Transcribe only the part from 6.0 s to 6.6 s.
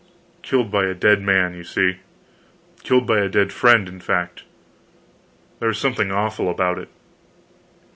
awful